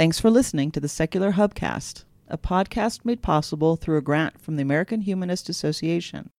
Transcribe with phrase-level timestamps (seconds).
[0.00, 4.56] Thanks for listening to the Secular Hubcast, a podcast made possible through a grant from
[4.56, 6.30] the American Humanist Association.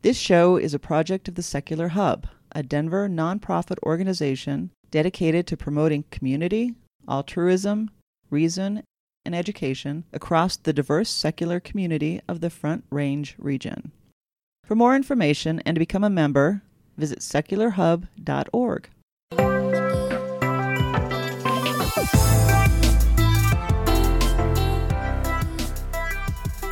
[0.00, 5.56] This show is a project of the Secular Hub, a Denver nonprofit organization dedicated to
[5.58, 7.90] promoting community, altruism,
[8.30, 8.84] reason,
[9.26, 13.92] and education across the diverse secular community of the Front Range region.
[14.64, 16.62] For more information and to become a member,
[16.96, 18.88] visit secularhub.org.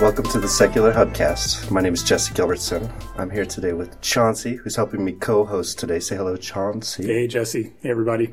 [0.00, 1.72] Welcome to the Secular Hubcast.
[1.72, 2.88] My name is Jesse Gilbertson.
[3.18, 5.98] I'm here today with Chauncey, who's helping me co-host today.
[5.98, 7.04] Say hello, Chauncey.
[7.06, 7.72] Hey, Jesse.
[7.82, 8.30] Hey, everybody.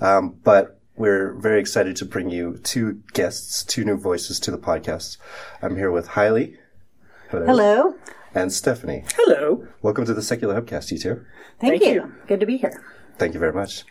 [0.00, 4.58] Um, but we're very excited to bring you two guests, two new voices to the
[4.58, 5.16] podcast.
[5.62, 6.58] I'm here with Hailey.
[7.30, 7.46] Hello.
[7.46, 7.94] Hello.
[8.32, 9.04] And Stephanie.
[9.16, 9.66] Hello.
[9.82, 11.24] Welcome to the Secular Hubcast, you two.
[11.58, 12.02] Thank, Thank you.
[12.02, 12.14] you.
[12.28, 12.84] Good to be here.
[13.18, 13.84] Thank you very much.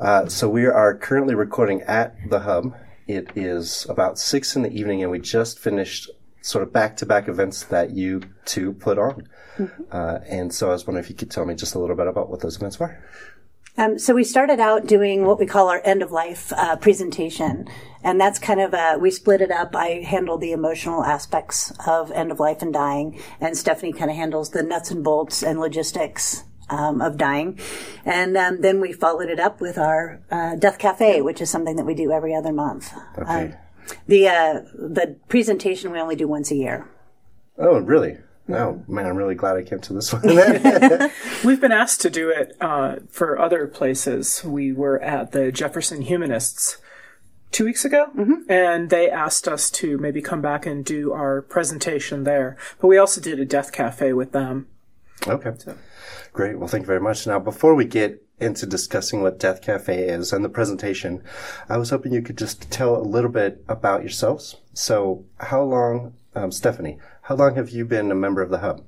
[0.00, 2.74] Uh, so we are currently recording at the Hub.
[3.10, 6.10] It is about six in the evening, and we just finished
[6.42, 9.28] sort of back-to-back events that you two put on.
[9.90, 12.06] Uh, and so I was wondering if you could tell me just a little bit
[12.06, 13.02] about what those events were.
[13.76, 17.68] Um, so we started out doing what we call our end of life uh, presentation,
[18.02, 19.74] and that's kind of a, we split it up.
[19.74, 24.16] I handle the emotional aspects of end of life and dying, and Stephanie kind of
[24.16, 26.44] handles the nuts and bolts and logistics.
[26.70, 27.58] Um, of dying,
[28.04, 31.74] and um, then we followed it up with our uh, death cafe, which is something
[31.74, 32.92] that we do every other month.
[33.18, 33.56] Okay.
[34.06, 36.86] The uh, the presentation we only do once a year.
[37.58, 38.18] Oh, really?
[38.48, 40.22] Oh, man, I'm really glad I came to this one.
[41.44, 44.42] We've been asked to do it uh, for other places.
[44.44, 46.78] We were at the Jefferson Humanists
[47.52, 48.10] two weeks ago,
[48.48, 52.56] and they asked us to maybe come back and do our presentation there.
[52.80, 54.68] But we also did a death cafe with them.
[55.26, 55.52] okay.
[56.32, 56.58] Great.
[56.58, 57.26] Well, thank you very much.
[57.26, 61.22] Now, before we get into discussing what Death Cafe is and the presentation,
[61.68, 64.56] I was hoping you could just tell a little bit about yourselves.
[64.72, 68.84] So, how long, um, Stephanie, how long have you been a member of the Hub?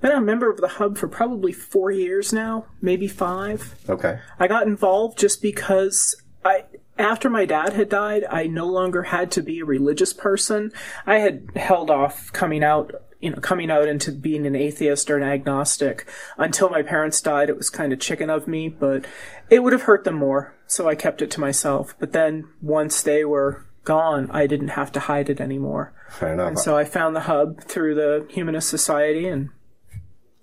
[0.00, 3.74] Been a member of the hub for probably four years now, maybe five.
[3.88, 4.18] Okay.
[4.38, 6.64] I got involved just because I
[6.98, 10.72] after my dad had died, I no longer had to be a religious person.
[11.06, 12.94] I had held off coming out,
[13.24, 17.48] you know, coming out into being an atheist or an agnostic until my parents died.
[17.48, 19.06] It was kind of chicken of me, but
[19.48, 21.94] it would have hurt them more, so I kept it to myself.
[21.98, 25.94] But then once they were gone, I didn't have to hide it anymore.
[26.10, 26.48] Fair enough.
[26.48, 29.48] And so I found the hub through the Humanist Society and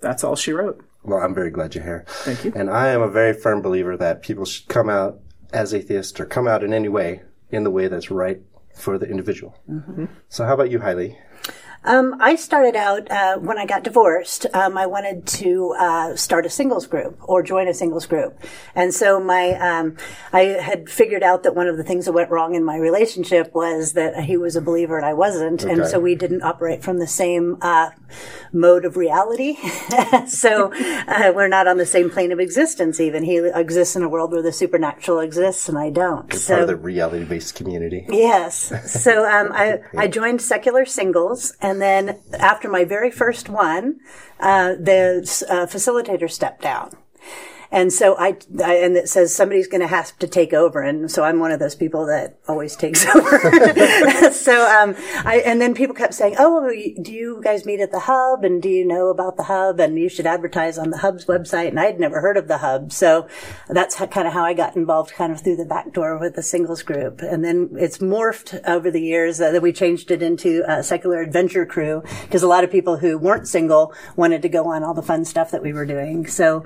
[0.02, 0.84] that's all she wrote.
[1.03, 2.06] Well, I'm very glad you're here.
[2.08, 2.53] Thank you.
[2.56, 5.20] And I am a very firm believer that people should come out
[5.53, 7.22] as atheists or come out in any way,
[7.52, 8.41] in the way that's right
[8.75, 9.56] for the individual.
[9.70, 10.06] Mm-hmm.
[10.30, 11.18] So, how about you, Hailey?
[11.84, 14.46] Um, I started out uh, when I got divorced.
[14.53, 18.40] Um, I wanted to uh, start a singles group or join a singles group,
[18.75, 19.97] and so my um,
[20.31, 23.53] I had figured out that one of the things that went wrong in my relationship
[23.56, 27.00] was that he was a believer and I wasn't, and so we didn't operate from
[27.00, 27.90] the same uh,
[28.53, 29.56] mode of reality.
[30.28, 33.00] so uh, we're not on the same plane of existence.
[33.00, 36.31] Even he exists in a world where the supernatural exists, and I don't.
[36.34, 38.06] so Part of the reality based community.
[38.09, 38.72] Yes.
[39.02, 44.00] So um, I, I joined Secular Singles, and then after my very first one,
[44.40, 46.98] uh, the uh, facilitator stepped down.
[47.72, 51.09] And so I, I and it says somebody's going to have to take over, and
[51.09, 53.40] so I'm one of those people that always takes over.
[54.34, 56.70] so um, I and then people kept saying, "Oh,
[57.02, 58.44] do you guys meet at the hub?
[58.44, 59.80] And do you know about the hub?
[59.80, 62.92] And you should advertise on the hub's website." And I'd never heard of the hub,
[62.92, 63.28] so
[63.70, 66.36] that's how, kind of how I got involved, kind of through the back door with
[66.36, 67.22] the singles group.
[67.22, 71.22] And then it's morphed over the years uh, that we changed it into a secular
[71.22, 74.94] adventure crew because a lot of people who weren't single wanted to go on all
[74.94, 76.28] the fun stuff that we were doing.
[76.28, 76.66] So.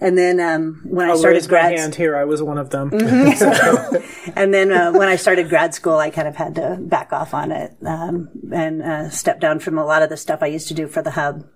[0.00, 2.16] And then um, when I I'll started raise my grad, hand here.
[2.16, 2.90] I was one of them.
[4.36, 7.34] and then uh, when I started grad school, I kind of had to back off
[7.34, 10.68] on it um, and uh, step down from a lot of the stuff I used
[10.68, 11.46] to do for the hub,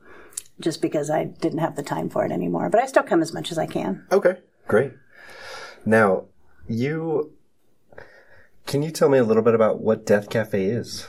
[0.60, 2.71] just because I didn't have the time for it anymore.
[2.71, 4.06] But I still come as much as I can.
[4.10, 4.93] Okay, great.
[5.84, 6.25] Now,
[6.66, 7.32] you
[8.67, 11.08] can you tell me a little bit about what Death Cafe is?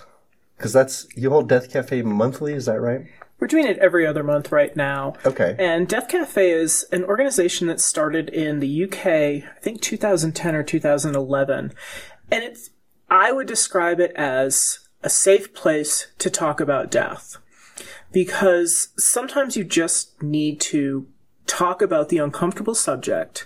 [0.57, 3.01] Because that's you hold Death Cafe monthly, is that right?
[3.39, 5.13] We're doing it every other month right now.
[5.25, 5.55] Okay.
[5.57, 10.63] And Death Cafe is an organization that started in the UK, I think 2010 or
[10.63, 11.73] 2011.
[12.31, 12.71] And it's,
[13.09, 17.37] I would describe it as a safe place to talk about death.
[18.11, 21.07] Because sometimes you just need to
[21.45, 23.45] talk about the uncomfortable subject.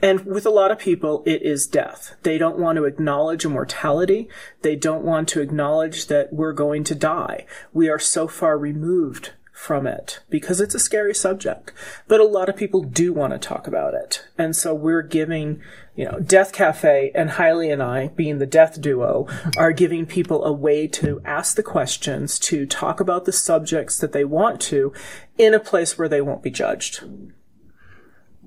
[0.00, 2.16] And with a lot of people, it is death.
[2.22, 4.28] They don't want to acknowledge immortality.
[4.62, 7.46] They don't want to acknowledge that we're going to die.
[7.72, 11.72] We are so far removed from it because it's a scary subject.
[12.06, 14.24] But a lot of people do want to talk about it.
[14.38, 15.60] And so we're giving,
[15.96, 20.44] you know, Death Cafe and Hailey and I, being the death duo, are giving people
[20.44, 24.92] a way to ask the questions, to talk about the subjects that they want to
[25.36, 27.02] in a place where they won't be judged.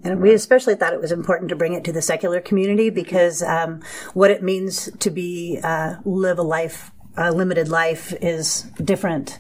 [0.04, 3.44] And we especially thought it was important to bring it to the secular community because
[3.44, 3.82] um,
[4.14, 9.38] what it means to be uh, live a life, a limited life, is different,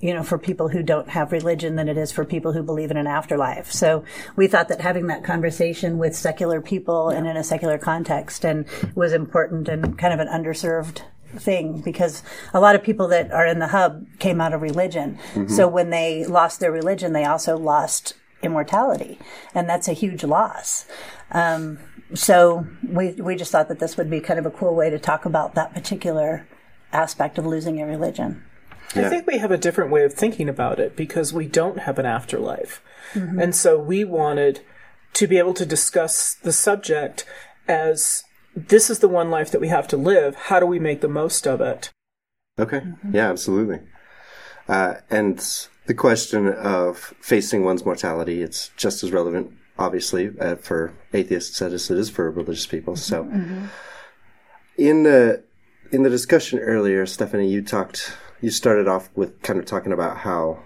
[0.00, 2.90] you know, for people who don't have religion than it is for people who believe
[2.90, 3.70] in an afterlife.
[3.70, 4.04] So
[4.36, 8.66] we thought that having that conversation with secular people and in a secular context and
[8.94, 11.02] was important and kind of an underserved
[11.36, 12.22] thing because
[12.52, 15.18] a lot of people that are in the hub came out of religion.
[15.34, 15.48] Mm-hmm.
[15.48, 19.18] So when they lost their religion, they also lost immortality,
[19.54, 20.86] and that's a huge loss.
[21.30, 21.78] Um,
[22.14, 24.98] so we we just thought that this would be kind of a cool way to
[24.98, 26.46] talk about that particular
[26.92, 28.42] aspect of losing your religion.
[28.94, 29.06] Yeah.
[29.06, 31.98] I think we have a different way of thinking about it because we don't have
[31.98, 32.82] an afterlife.
[33.14, 33.38] Mm-hmm.
[33.38, 34.62] And so we wanted
[35.14, 37.24] to be able to discuss the subject
[37.68, 38.24] as
[38.56, 40.34] this is the one life that we have to live.
[40.34, 41.90] How do we make the most of it?
[42.58, 42.80] Okay.
[42.80, 43.14] Mm-hmm.
[43.14, 43.78] Yeah, absolutely.
[44.68, 45.40] Uh, and
[45.90, 51.90] the question of facing one's mortality, it's just as relevant, obviously, uh, for atheists as
[51.90, 52.94] it is for religious people.
[52.94, 53.64] So, mm-hmm.
[54.78, 55.42] in the
[55.90, 60.18] in the discussion earlier, Stephanie, you talked, you started off with kind of talking about
[60.18, 60.60] how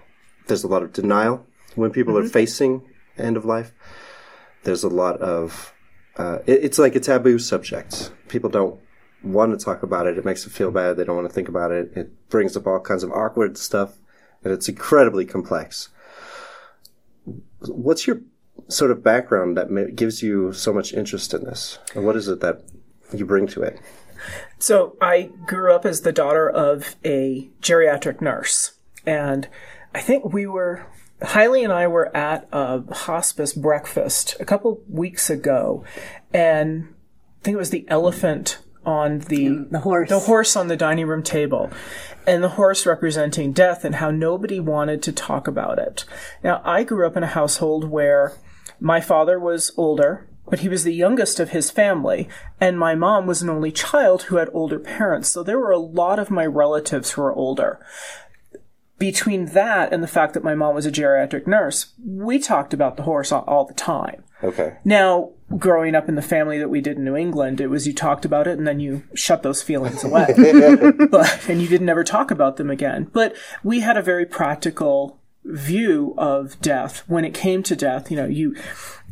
[0.45, 1.43] there's a lot of denial
[1.73, 2.27] when people mm-hmm.
[2.27, 2.83] are facing
[3.17, 3.73] end of life.
[4.61, 5.73] There's a lot of
[6.17, 8.11] uh, it, it's like a taboo subject.
[8.27, 8.79] People don't
[9.23, 10.19] want to talk about it.
[10.19, 10.97] It makes them feel bad.
[10.97, 11.93] They don't want to think about it.
[11.95, 13.97] It brings up all kinds of awkward stuff
[14.45, 15.89] and it's incredibly complex.
[17.67, 18.21] What's your
[18.67, 21.79] sort of background that gives you so much interest in this?
[21.95, 22.61] And what is it that
[23.11, 23.79] you bring to it?
[24.57, 28.73] So, I grew up as the daughter of a geriatric nurse,
[29.05, 29.47] and
[29.93, 30.87] I think we were
[31.21, 35.83] Hailey and I were at a hospice breakfast a couple weeks ago,
[36.33, 36.93] and
[37.41, 41.07] I think it was the elephant on the the horse the horse on the dining
[41.07, 41.71] room table
[42.27, 46.05] and the horse representing death and how nobody wanted to talk about it.
[46.43, 48.33] Now I grew up in a household where
[48.79, 52.29] my father was older but he was the youngest of his family,
[52.61, 55.79] and my mom was an only child who had older parents, so there were a
[55.79, 57.79] lot of my relatives who were older.
[58.97, 62.95] Between that and the fact that my mom was a geriatric nurse, we talked about
[62.95, 64.23] the horse all, the time.
[64.43, 64.77] Okay.
[64.85, 67.93] Now, growing up in the family that we did in New England, it was you
[67.93, 70.27] talked about it and then you shut those feelings away.
[71.11, 73.09] but and you didn't ever talk about them again.
[73.11, 78.09] But we had a very practical view of death when it came to death.
[78.09, 78.55] You know, you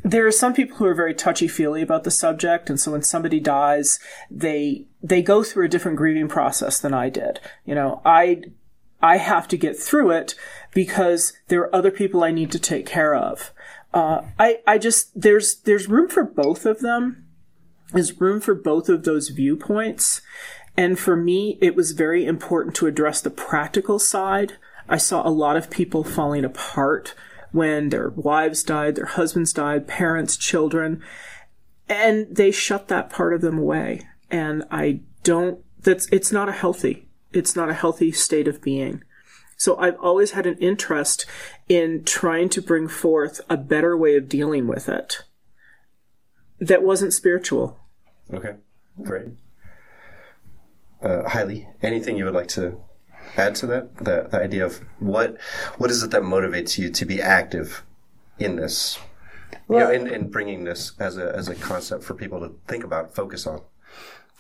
[0.04, 3.04] there are some people who are very touchy feely about the subject, and so when
[3.04, 4.00] somebody dies,
[4.30, 7.40] they they go through a different grieving process than I did.
[7.66, 8.44] You know, I
[9.04, 10.34] I have to get through it
[10.74, 13.52] because there are other people I need to take care of.
[13.94, 17.28] Uh, I I just there's there's room for both of them.
[17.92, 20.22] There's room for both of those viewpoints,
[20.76, 24.54] and for me, it was very important to address the practical side.
[24.90, 27.14] I saw a lot of people falling apart
[27.52, 31.04] when their wives died, their husbands died, parents, children,
[31.88, 34.08] and they shut that part of them away.
[34.32, 35.60] And I don't.
[35.82, 37.08] That's it's not a healthy.
[37.34, 39.04] It's not a healthy state of being.
[39.58, 41.26] So I've always had an interest
[41.70, 45.24] in trying to bring forth a better way of dealing with it
[46.60, 47.80] that wasn't spiritual.
[48.34, 48.56] Okay,
[49.02, 49.28] great.
[51.02, 52.82] Uh, Hailey, anything you would like to
[53.36, 53.98] add to that?
[53.98, 55.38] The, the idea of what
[55.78, 57.84] what is it that motivates you to be active
[58.40, 59.00] in this?
[59.68, 62.56] Well, you know, in, in bringing this as a as a concept for people to
[62.68, 63.62] think about, focus on.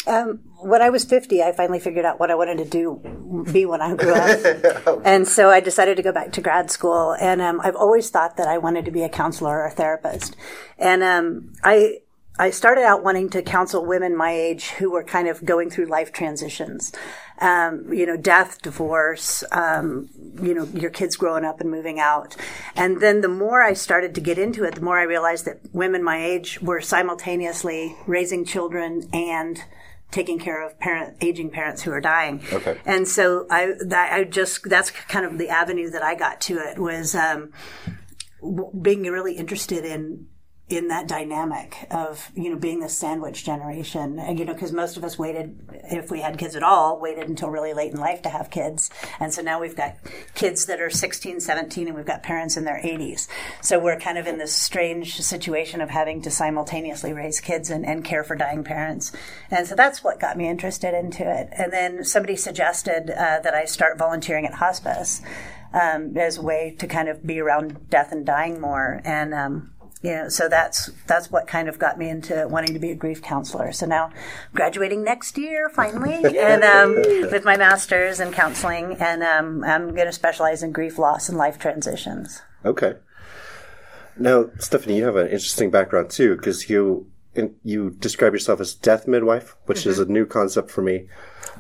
[0.06, 3.66] Um, when I was 50, I finally figured out what I wanted to do, be
[3.66, 5.02] when I grew up.
[5.06, 7.16] and so I decided to go back to grad school.
[7.20, 10.36] And um, I've always thought that I wanted to be a counselor or a therapist.
[10.78, 12.00] And um, I,
[12.38, 15.86] I started out wanting to counsel women my age who were kind of going through
[15.86, 16.92] life transitions.
[17.40, 20.10] Um, you know, death, divorce, um,
[20.42, 22.36] you know, your kids growing up and moving out.
[22.76, 25.60] And then the more I started to get into it, the more I realized that
[25.74, 29.64] women my age were simultaneously raising children and
[30.14, 32.42] taking care of parent aging parents who are dying.
[32.54, 32.78] Okay.
[32.86, 36.60] And so I that I just that's kind of the avenue that I got to
[36.60, 37.52] it was um,
[38.82, 40.28] being really interested in
[40.70, 44.20] in that dynamic of you know being the sandwich generation.
[44.20, 45.60] And, you know because most of us waited
[45.92, 48.90] if we had kids at all waited until really late in life to have kids.
[49.20, 49.98] And so now we've got
[50.36, 53.28] kids that are 16 17 and we've got parents in their 80s
[53.62, 57.86] so we're kind of in this strange situation of having to simultaneously raise kids and,
[57.86, 59.12] and care for dying parents.
[59.50, 61.50] And so that's what got me interested into it.
[61.52, 65.22] And then somebody suggested uh, that i start volunteering at hospice
[65.74, 69.02] um, as a way to kind of be around death and dying more.
[69.04, 69.73] And um,
[70.04, 72.96] you know, so that's that's what kind of got me into wanting to be a
[72.96, 73.72] grief counselor.
[73.72, 74.12] So now,
[74.54, 76.96] graduating next year finally, and um,
[77.32, 81.38] with my master's in counseling, and um, I'm going to specialize in grief loss and
[81.38, 82.42] life transitions.
[82.66, 82.96] Okay.
[84.18, 87.10] Now, Stephanie, you have an interesting background too, because you
[87.64, 89.90] you describe yourself as death midwife, which mm-hmm.
[89.90, 91.08] is a new concept for me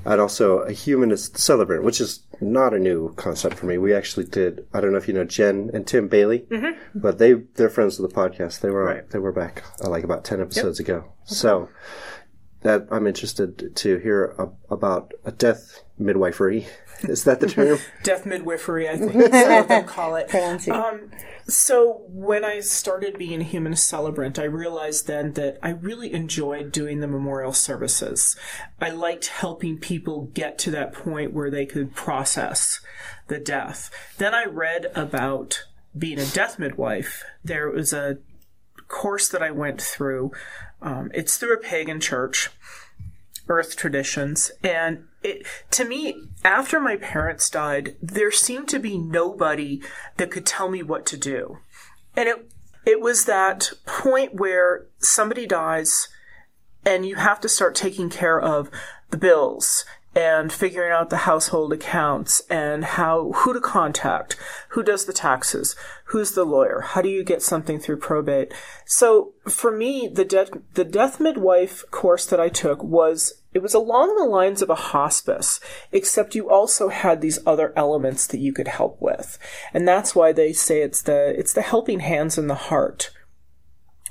[0.05, 3.77] and also a humanist celebrant, which is not a new concept for me.
[3.77, 4.65] We actually did.
[4.73, 6.79] I don't know if you know Jen and Tim Bailey, mm-hmm.
[6.95, 8.61] but they they're friends of the podcast.
[8.61, 9.09] They were right.
[9.09, 10.87] they were back uh, like about ten episodes yep.
[10.87, 10.97] ago.
[10.97, 11.13] Okay.
[11.25, 11.69] So
[12.61, 16.65] that I'm interested to hear a, about a death midwifery.
[17.03, 17.79] Is that the term?
[18.03, 20.33] death midwifery, I think some of them call it.
[20.69, 21.11] Um,
[21.47, 26.71] so when I started being a human celebrant, I realized then that I really enjoyed
[26.71, 28.35] doing the memorial services.
[28.79, 32.79] I liked helping people get to that point where they could process
[33.27, 33.89] the death.
[34.17, 35.65] Then I read about
[35.97, 37.23] being a death midwife.
[37.43, 38.17] There was a
[38.87, 40.31] course that I went through.
[40.81, 42.49] Um, it's through a pagan church
[43.47, 44.51] earth traditions.
[44.63, 49.81] And it, to me, after my parents died, there seemed to be nobody
[50.17, 51.59] that could tell me what to do.
[52.15, 52.51] And it,
[52.85, 56.07] it was that point where somebody dies
[56.85, 58.69] and you have to start taking care of
[59.09, 59.85] the bills
[60.15, 64.35] and figuring out the household accounts and how who to contact,
[64.69, 65.75] who does the taxes,
[66.13, 68.53] who's the lawyer, how do you get something through probate.
[68.85, 73.73] So for me, the death the death midwife course that I took was it was
[73.73, 75.59] along the lines of a hospice,
[75.91, 79.39] except you also had these other elements that you could help with.
[79.73, 83.09] And that's why they say it's the it's the helping hands and the heart.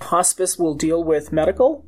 [0.00, 1.86] Hospice will deal with medical,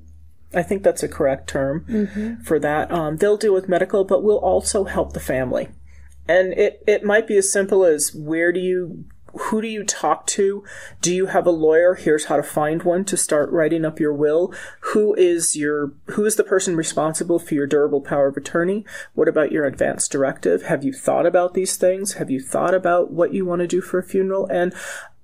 [0.55, 2.43] I think that's a correct term mm-hmm.
[2.43, 2.91] for that.
[2.93, 5.69] Um, they'll deal with medical, but we'll also help the family.
[6.27, 9.05] And it, it might be as simple as where do you,
[9.37, 10.65] who do you talk to?
[11.01, 11.95] Do you have a lawyer?
[11.95, 14.53] Here's how to find one to start writing up your will.
[14.93, 18.85] Who is your, who is the person responsible for your durable power of attorney?
[19.15, 20.63] What about your advance directive?
[20.65, 22.15] Have you thought about these things?
[22.15, 24.47] Have you thought about what you want to do for a funeral?
[24.47, 24.75] And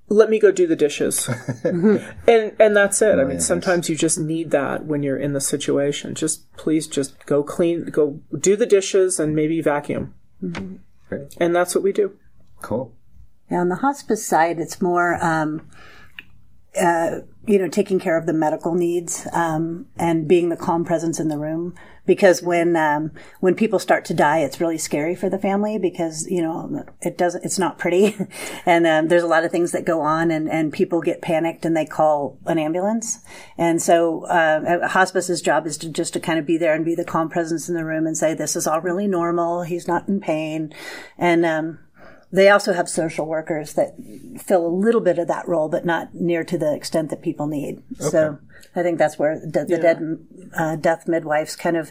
[0.09, 1.31] let me go do the dishes.
[1.65, 3.19] and and that's it.
[3.19, 6.15] Oh, I mean, sometimes you just need that when you're in the situation.
[6.15, 10.15] Just please just go clean, go do the dishes and maybe vacuum.
[10.43, 10.77] Mm-hmm.
[11.39, 12.17] And that's what we do.
[12.61, 12.93] Cool.
[13.51, 15.69] Yeah, on the hospice side, it's more um,
[16.81, 21.19] uh, you know, taking care of the medical needs um, and being the calm presence
[21.19, 21.75] in the room.
[22.07, 26.29] Because when um, when people start to die, it's really scary for the family because
[26.29, 27.45] you know it doesn't.
[27.45, 28.17] It's not pretty,
[28.67, 31.65] and um, there's a lot of things that go on, and and people get panicked
[31.65, 33.21] and they call an ambulance.
[33.59, 36.95] And so, uh, hospice's job is to just to kind of be there and be
[36.95, 39.63] the calm presence in the room and say, "This is all really normal.
[39.63, 40.73] He's not in pain,"
[41.19, 41.79] and um,
[42.33, 43.95] they also have social workers that
[44.39, 47.47] fill a little bit of that role, but not near to the extent that people
[47.47, 47.83] need.
[48.01, 48.11] Okay.
[48.11, 48.39] So
[48.77, 49.79] I think that's where the, the yeah.
[49.79, 50.19] dead
[50.57, 51.91] uh, death midwives kind of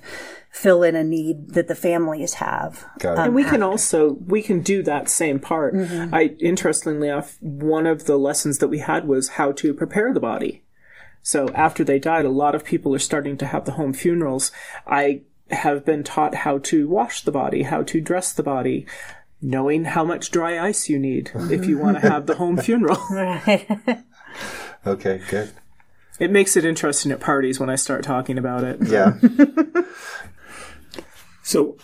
[0.50, 2.86] fill in a need that the families have.
[3.04, 5.74] Um, and we can also we can do that same part.
[5.74, 6.14] Mm-hmm.
[6.14, 10.20] I interestingly enough, one of the lessons that we had was how to prepare the
[10.20, 10.64] body.
[11.22, 14.52] So after they died, a lot of people are starting to have the home funerals.
[14.88, 18.86] I have been taught how to wash the body, how to dress the body,
[19.42, 23.00] knowing how much dry ice you need if you want to have the home funeral.
[23.10, 23.68] right.
[24.86, 25.52] okay, good.
[26.20, 28.78] It makes it interesting at parties when I start talking about it.
[28.82, 29.18] Yeah.
[31.44, 31.78] so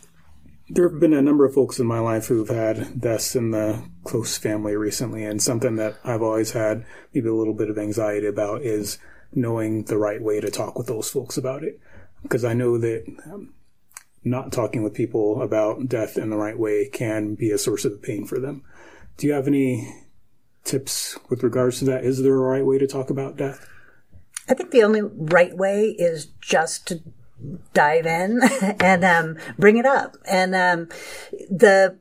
[0.69, 3.81] there have been a number of folks in my life who've had deaths in the
[4.03, 8.27] close family recently, and something that I've always had maybe a little bit of anxiety
[8.27, 8.97] about is
[9.33, 11.79] knowing the right way to talk with those folks about it.
[12.23, 13.53] Because I know that um,
[14.25, 18.01] not talking with people about death in the right way can be a source of
[18.01, 18.63] pain for them.
[19.17, 19.95] Do you have any
[20.63, 22.03] tips with regards to that?
[22.03, 23.69] Is there a right way to talk about death?
[24.49, 27.01] I think the only right way is just to
[27.73, 28.41] dive in
[28.79, 30.17] and um, bring it up.
[30.25, 30.89] And um,
[31.49, 31.97] the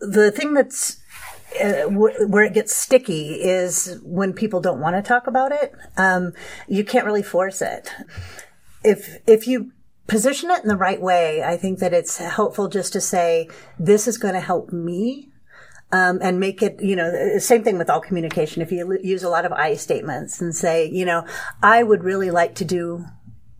[0.00, 1.00] the thing that's
[1.62, 5.72] uh, where it gets sticky is when people don't want to talk about it.
[5.96, 6.32] Um,
[6.68, 7.90] you can't really force it.
[8.84, 9.72] If if you
[10.06, 14.06] position it in the right way, I think that it's helpful just to say, this
[14.08, 15.30] is going to help me.
[15.92, 18.62] um, and make it, you know, same thing with all communication.
[18.62, 21.26] If you use a lot of I statements and say, you know,
[21.62, 23.04] I would really like to do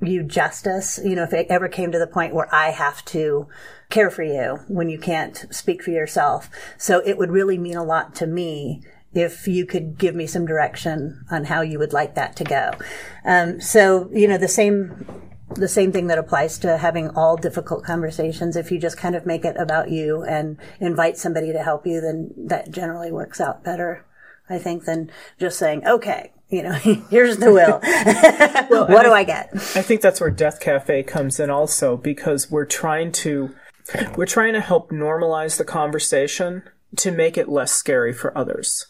[0.00, 3.46] you justice, you know, if it ever came to the point where I have to
[3.88, 6.50] care for you when you can't speak for yourself.
[6.76, 8.82] So it would really mean a lot to me
[9.14, 12.72] if you could give me some direction on how you would like that to go.
[13.24, 15.06] Um, so, you know, the same
[15.54, 18.56] the same thing that applies to having all difficult conversations.
[18.56, 22.00] If you just kind of make it about you and invite somebody to help you,
[22.00, 24.04] then that generally works out better,
[24.48, 26.72] I think, than just saying, okay, you know,
[27.10, 27.80] here's the will.
[28.70, 29.50] well, what do I, I get?
[29.54, 33.54] I think that's where Death Cafe comes in also because we're trying to
[34.16, 36.62] we're trying to help normalize the conversation
[36.98, 38.86] to make it less scary for others.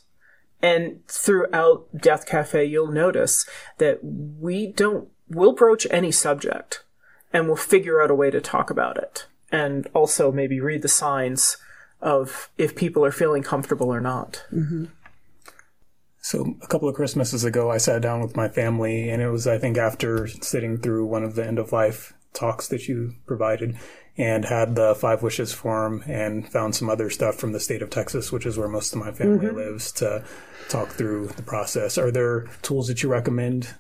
[0.61, 3.47] And throughout Death Cafe, you'll notice
[3.79, 6.85] that we don't we'll broach any subject
[7.33, 9.27] and we'll figure out a way to talk about it.
[9.51, 11.59] And also maybe read the signs
[12.01, 14.45] of if people are feeling comfortable or not.
[14.53, 14.87] Mm-hmm.
[16.21, 19.47] So a couple of Christmases ago, I sat down with my family, and it was,
[19.47, 23.77] I think, after sitting through one of the end of life talks that you provided,
[24.17, 27.91] and had the Five Wishes form, and found some other stuff from the state of
[27.91, 29.57] Texas, which is where most of my family mm-hmm.
[29.57, 30.25] lives, to
[30.69, 31.99] talk through the process.
[31.99, 33.75] Are there tools that you recommend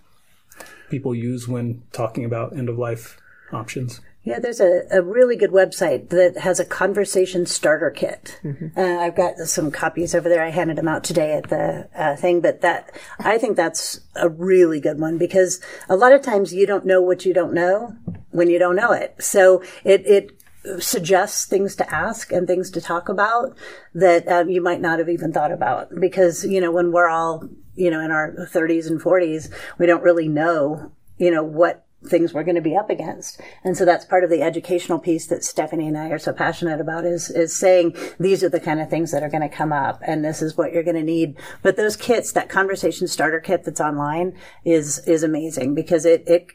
[0.92, 3.18] people use when talking about end of life
[3.52, 4.00] options?
[4.24, 8.38] Yeah, there's a, a really good website that has a conversation starter kit.
[8.44, 8.78] Mm-hmm.
[8.78, 10.44] Uh, I've got some copies over there.
[10.44, 14.28] I handed them out today at the uh, thing, but that I think that's a
[14.28, 17.96] really good one because a lot of times you don't know what you don't know
[18.30, 19.16] when you don't know it.
[19.18, 20.38] So it it
[20.78, 23.56] suggests things to ask and things to talk about
[23.94, 27.48] that um, you might not have even thought about because you know when we're all
[27.74, 32.32] you know, in our 30s and 40s, we don't really know, you know, what things
[32.32, 33.40] we're going to be up against.
[33.64, 36.80] And so that's part of the educational piece that Stephanie and I are so passionate
[36.80, 39.72] about is, is saying these are the kind of things that are going to come
[39.72, 41.36] up and this is what you're going to need.
[41.62, 46.48] But those kits, that conversation starter kit that's online is, is amazing because it, it,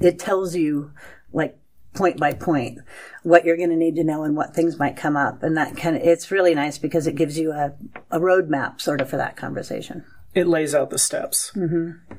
[0.00, 0.92] it tells you
[1.32, 1.58] like
[1.94, 2.78] point by point
[3.22, 5.42] what you're going to need to know and what things might come up.
[5.42, 7.72] And that kind of, it's really nice because it gives you a,
[8.10, 11.52] a roadmap sort of for that conversation it lays out the steps.
[11.54, 12.14] Mm-hmm.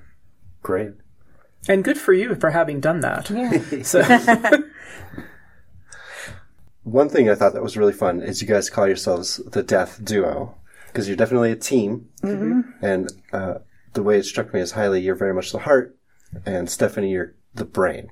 [0.61, 0.91] Great.
[1.67, 3.29] And good for you for having done that.
[3.29, 3.81] Yeah.
[3.83, 4.01] so.
[6.83, 9.99] One thing I thought that was really fun is you guys call yourselves the Death
[10.03, 10.55] Duo
[10.87, 12.09] because you're definitely a team.
[12.21, 12.61] Mm-hmm.
[12.85, 13.55] And uh,
[13.93, 15.97] the way it struck me is Hailey, you're very much the heart,
[16.45, 18.09] and Stephanie, you're the brain.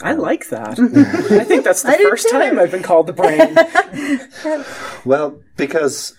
[0.00, 0.78] I like that.
[1.30, 4.64] I think that's the first time I've been called the brain.
[5.04, 6.14] well, because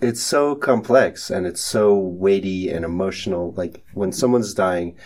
[0.00, 3.52] it's so complex and it's so weighty and emotional.
[3.52, 4.96] Like when someone's dying,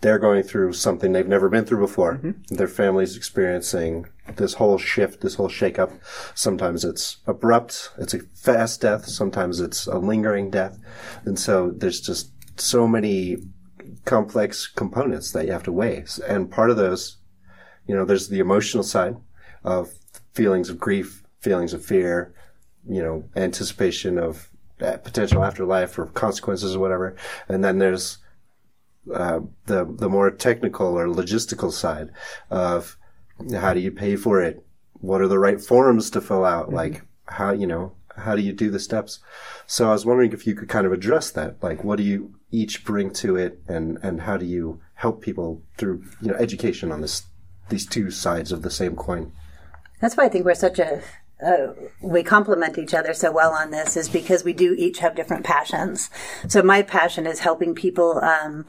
[0.00, 2.14] they're going through something they've never been through before.
[2.14, 2.54] Mm-hmm.
[2.54, 5.92] Their family's experiencing this whole shift, this whole shakeup.
[6.34, 9.06] Sometimes it's abrupt, it's a fast death.
[9.06, 10.78] Sometimes it's a lingering death.
[11.24, 13.38] And so there's just so many
[14.04, 16.04] complex components that you have to weigh.
[16.26, 17.18] And part of those,
[17.86, 19.16] you know, there's the emotional side
[19.64, 19.90] of
[20.32, 22.34] feelings of grief, feelings of fear,
[22.88, 27.16] you know, anticipation of potential afterlife or consequences or whatever.
[27.48, 28.18] And then there's
[29.12, 32.10] uh, the the more technical or logistical side
[32.50, 32.96] of
[33.52, 34.64] how do you pay for it?
[34.94, 36.66] What are the right forms to fill out?
[36.66, 36.76] Mm-hmm.
[36.76, 39.20] Like how you know how do you do the steps?
[39.66, 41.62] So I was wondering if you could kind of address that.
[41.62, 45.62] Like what do you each bring to it, and and how do you help people
[45.76, 47.24] through you know education on this
[47.68, 49.32] these two sides of the same coin?
[50.00, 51.02] That's why I think we're such a
[51.44, 51.68] uh,
[52.00, 55.44] we complement each other so well on this is because we do each have different
[55.44, 56.10] passions.
[56.48, 58.66] So my passion is helping people um,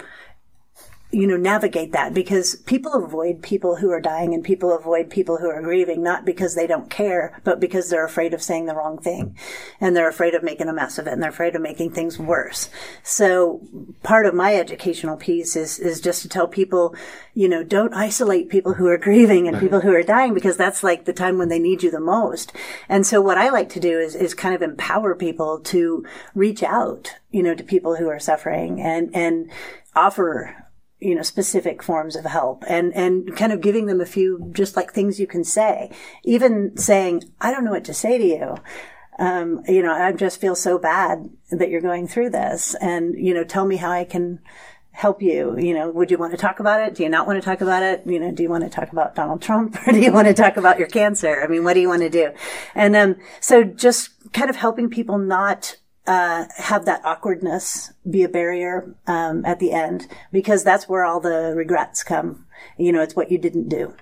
[1.11, 5.37] you know, navigate that because people avoid people who are dying and people avoid people
[5.37, 8.75] who are grieving, not because they don't care, but because they're afraid of saying the
[8.75, 9.35] wrong thing
[9.81, 12.17] and they're afraid of making a mess of it and they're afraid of making things
[12.17, 12.69] worse.
[13.03, 13.61] So
[14.03, 16.95] part of my educational piece is, is just to tell people,
[17.33, 20.81] you know, don't isolate people who are grieving and people who are dying because that's
[20.81, 22.53] like the time when they need you the most.
[22.87, 26.63] And so what I like to do is, is kind of empower people to reach
[26.63, 29.51] out, you know, to people who are suffering and, and
[29.93, 30.60] offer
[31.01, 34.75] you know, specific forms of help and, and kind of giving them a few just
[34.75, 35.89] like things you can say.
[36.23, 38.55] Even saying, I don't know what to say to you.
[39.17, 43.33] Um, you know, I just feel so bad that you're going through this and, you
[43.33, 44.39] know, tell me how I can
[44.91, 45.57] help you.
[45.57, 46.95] You know, would you want to talk about it?
[46.95, 48.03] Do you not want to talk about it?
[48.05, 50.33] You know, do you want to talk about Donald Trump or do you want to
[50.35, 51.41] talk about your cancer?
[51.43, 52.31] I mean, what do you want to do?
[52.75, 58.29] And, um, so just kind of helping people not uh, have that awkwardness be a
[58.29, 62.45] barrier um, at the end because that's where all the regrets come.
[62.77, 63.93] You know, it's what you didn't do.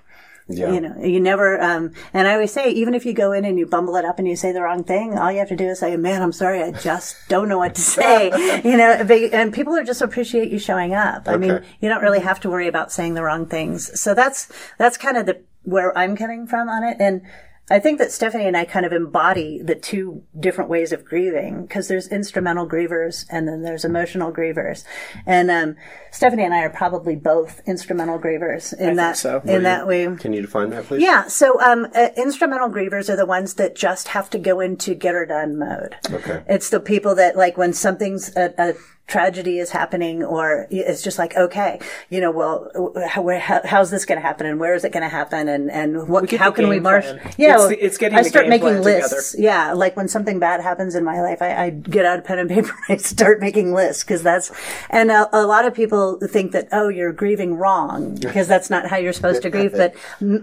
[0.52, 0.72] Yeah.
[0.72, 3.56] You know, you never, um, and I always say, even if you go in and
[3.56, 5.66] you bumble it up and you say the wrong thing, all you have to do
[5.68, 8.60] is say, man, I'm sorry, I just don't know what to say.
[8.64, 11.28] you know, but- and people are just appreciate you showing up.
[11.28, 14.00] I mean, you don't really have to worry about saying the wrong things.
[14.00, 16.96] So that's, that's kind of the, where I'm coming from on it.
[16.98, 17.22] And
[17.70, 21.62] I think that Stephanie and I kind of embody the two different ways of grieving
[21.62, 24.84] because there's instrumental grievers and then there's emotional grievers.
[25.24, 25.76] And, um,
[26.10, 29.40] Stephanie and I are probably both instrumental grievers in that, so.
[29.44, 30.14] in that way.
[30.16, 31.02] Can you define that, please?
[31.02, 31.28] Yeah.
[31.28, 35.14] So, um, uh, instrumental grievers are the ones that just have to go into get
[35.14, 35.96] her done mode.
[36.10, 36.42] Okay.
[36.48, 38.74] It's the people that like when something's a, a
[39.06, 42.70] tragedy is happening or it's just like, okay, you know, well,
[43.08, 45.48] how, where, how, how's this going to happen and where is it going to happen
[45.48, 47.04] and, and what, how can we march?
[47.36, 47.56] Yeah.
[47.56, 49.32] It's the- it's getting I start making lists.
[49.32, 49.44] together.
[49.44, 49.72] Yeah.
[49.72, 52.48] Like when something bad happens in my life, I, I get out a pen and
[52.48, 54.52] paper and I start making lists because that's,
[54.90, 58.88] and a, a lot of people think that, oh, you're grieving wrong because that's not
[58.88, 59.72] how you're supposed to grieve.
[59.72, 59.94] But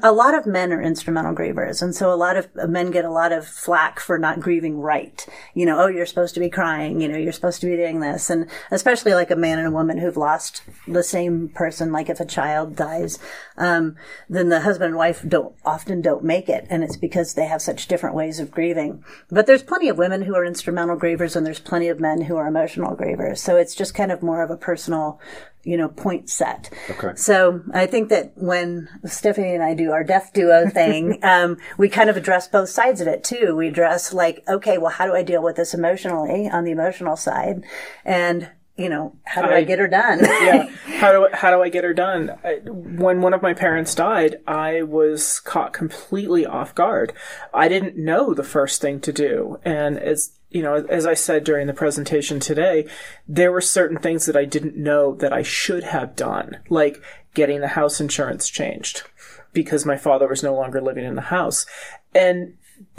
[0.03, 1.81] a lot of men are instrumental grievers.
[1.81, 5.25] And so a lot of men get a lot of flack for not grieving right.
[5.53, 6.99] You know, oh, you're supposed to be crying.
[6.99, 8.29] You know, you're supposed to be doing this.
[8.29, 12.19] And especially like a man and a woman who've lost the same person, like if
[12.19, 13.19] a child dies,
[13.57, 13.95] um,
[14.29, 16.65] then the husband and wife don't often don't make it.
[16.69, 19.03] And it's because they have such different ways of grieving.
[19.29, 22.35] But there's plenty of women who are instrumental grievers and there's plenty of men who
[22.35, 23.37] are emotional grievers.
[23.37, 25.19] So it's just kind of more of a personal,
[25.67, 26.71] you know, point set.
[26.89, 27.11] Okay.
[27.15, 31.89] So I think that when Stephanie and I do our death duo thing, um, we
[31.89, 33.53] kind of address both sides of it too.
[33.55, 37.17] We address like, okay, well, how do I deal with this emotionally on the emotional
[37.17, 37.65] side?
[38.05, 40.19] And, you know, how do I, I- get her done?
[40.23, 40.69] yeah.
[40.97, 42.31] How do how do I get her done?
[42.43, 47.13] I, when one of my parents died, I was caught completely off guard.
[47.53, 51.43] I didn't know the first thing to do, and as you know, as I said
[51.43, 52.87] during the presentation today,
[53.27, 56.99] there were certain things that I didn't know that I should have done, like
[57.35, 59.03] getting the house insurance changed
[59.53, 61.67] because my father was no longer living in the house,
[62.15, 62.57] and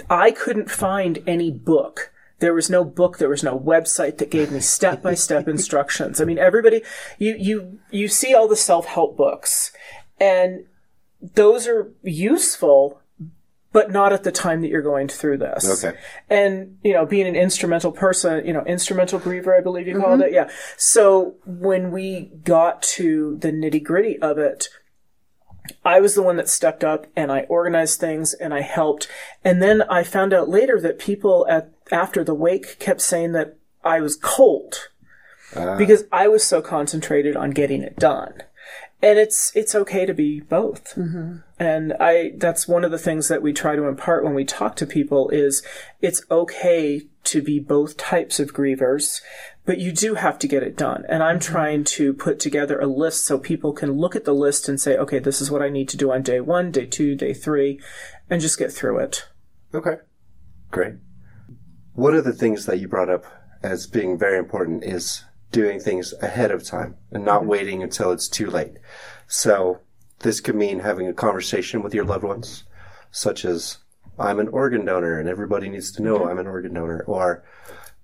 [0.09, 2.13] I couldn't find any book.
[2.41, 6.21] There was no book, there was no website that gave me step by step instructions.
[6.21, 6.83] I mean, everybody,
[7.19, 9.73] you, you, you see all the self help books
[10.21, 10.65] and
[11.21, 13.01] those are useful,
[13.73, 15.85] but not at the time that you're going through this.
[15.85, 15.99] Okay.
[16.31, 20.21] And, you know, being an instrumental person, you know, instrumental griever, I believe you called
[20.21, 20.29] mm-hmm.
[20.29, 20.33] it.
[20.33, 20.49] Yeah.
[20.77, 24.69] So when we got to the nitty gritty of it,
[25.85, 29.09] I was the one that stepped up and I organized things and I helped.
[29.45, 33.57] And then I found out later that people at after the wake kept saying that
[33.85, 34.89] I was cold
[35.57, 35.77] ah.
[35.77, 38.43] because I was so concentrated on getting it done.
[39.01, 40.95] And it's it's okay to be both.
[40.97, 41.37] Mm-hmm.
[41.59, 44.75] And I that's one of the things that we try to impart when we talk
[44.77, 45.63] to people is
[46.01, 49.21] it's okay to be both types of grievers,
[49.69, 51.05] but you do have to get it done.
[51.11, 51.53] And I'm mm-hmm.
[51.53, 54.97] trying to put together a list so people can look at the list and say,
[54.97, 57.79] okay, this is what I need to do on day one, day two, day three,
[58.31, 59.29] and just get through it.
[59.75, 59.97] Okay.
[60.71, 60.95] Great.
[61.93, 63.27] One of the things that you brought up
[63.63, 67.51] as being very important is doing things ahead of time and not mm-hmm.
[67.51, 68.79] waiting until it's too late.
[69.27, 69.81] So
[70.21, 72.65] this could mean having a conversation with your loved ones,
[73.11, 73.77] such as
[74.19, 76.29] I'm an organ donor and everybody needs to know mm-hmm.
[76.31, 77.45] I'm an organ donor or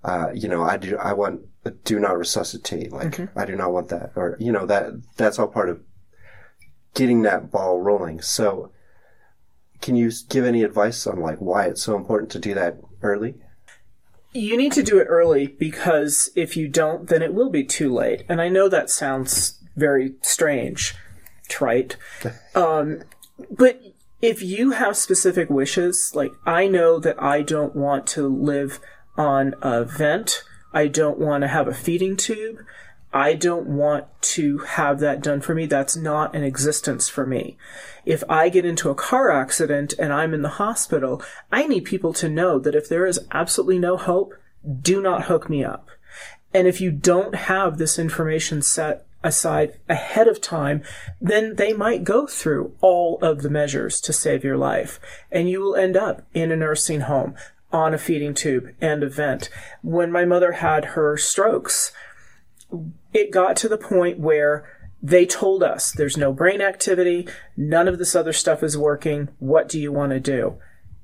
[0.04, 1.40] uh, you know, I do I want
[1.84, 2.92] do not resuscitate.
[2.92, 4.12] Like I do not want that.
[4.16, 5.80] Or you know, that that's all part of
[6.94, 8.20] getting that ball rolling.
[8.20, 8.70] So
[9.80, 13.34] can you give any advice on like why it's so important to do that early?
[14.32, 17.92] You need to do it early because if you don't, then it will be too
[17.92, 18.24] late.
[18.28, 20.94] And I know that sounds very strange,
[21.48, 21.96] trite.
[22.54, 23.02] Um,
[23.50, 23.82] but
[24.22, 28.78] if you have specific wishes, like I know that I don't want to live
[29.16, 30.43] on a vent,
[30.74, 32.58] I don't want to have a feeding tube,
[33.14, 35.66] I don't want to have that done for me.
[35.66, 37.56] That's not an existence for me.
[38.04, 42.12] If I get into a car accident and I'm in the hospital, I need people
[42.14, 44.34] to know that if there is absolutely no hope,
[44.80, 45.90] do not hook me up.
[46.52, 50.82] And if you don't have this information set aside ahead of time,
[51.20, 54.98] then they might go through all of the measures to save your life.
[55.30, 57.36] And you will end up in a nursing home,
[57.74, 59.50] on a feeding tube, and a vent.
[59.82, 61.92] When my mother had her strokes,
[63.12, 64.64] it got to the point where
[65.02, 69.28] they told us there's no brain activity, none of this other stuff is working.
[69.38, 70.58] What do you want to do?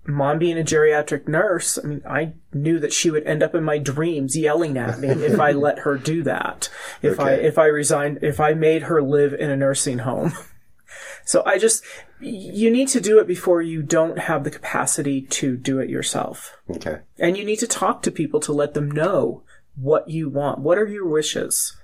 [0.06, 3.62] Mom being a geriatric nurse, I mean, I knew that she would end up in
[3.62, 6.70] my dreams yelling at me if I let her do that.
[7.02, 10.32] If I if I resigned, if I made her live in a nursing home.
[11.30, 11.84] So I just
[12.18, 16.56] you need to do it before you don't have the capacity to do it yourself.
[16.68, 17.02] Okay.
[17.20, 19.44] And you need to talk to people to let them know
[19.76, 20.58] what you want.
[20.58, 21.76] What are your wishes?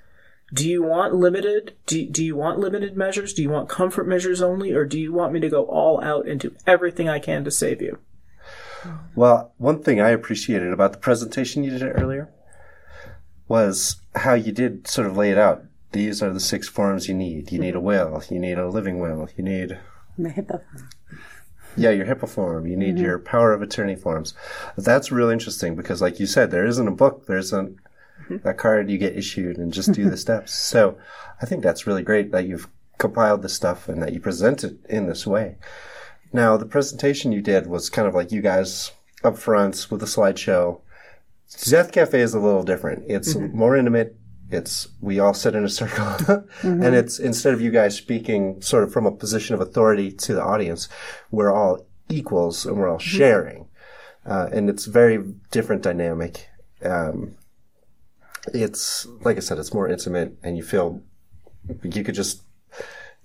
[0.54, 4.40] do you want limited do, do you want limited measures do you want comfort measures
[4.40, 7.42] only or do you want me to go all out and do everything i can
[7.42, 7.98] to save you
[9.16, 12.30] Well, one thing I appreciated about the presentation you did earlier
[13.48, 15.64] was how you did sort of lay it out.
[15.92, 17.53] These are the six forms you need.
[17.53, 17.87] You need a mm-hmm.
[17.87, 18.22] will.
[18.31, 19.29] You need a living will.
[19.37, 19.79] You need
[20.18, 20.62] My HIPAA.
[20.62, 20.88] Form.
[21.77, 22.66] Yeah, your HIPAA form.
[22.66, 23.27] You need your mm-hmm.
[23.27, 24.35] power of attorney forms.
[24.77, 27.27] That's really interesting because, like you said, there isn't a book.
[27.27, 27.77] There isn't
[28.29, 28.49] mm-hmm.
[28.49, 30.55] a card you get issued and just do the steps.
[30.55, 30.99] So
[31.40, 32.68] I think that's really great that you've
[32.99, 35.57] compiled this stuff and that you present it in this way.
[36.33, 40.07] Now, the presentation you did was kind of like you guys up front with a
[40.07, 40.81] slideshow.
[41.64, 43.05] Death Cafe is a little different.
[43.07, 44.16] It's more intimate.
[44.50, 48.85] It's we all sit in a circle, and it's instead of you guys speaking sort
[48.85, 50.88] of from a position of authority to the audience,
[51.30, 53.68] we're all equals and we're all sharing,
[54.24, 55.18] uh, and it's very
[55.50, 56.48] different dynamic.
[56.82, 57.37] Um,
[58.54, 61.02] it's like I said, it's more intimate, and you feel
[61.82, 62.42] you could just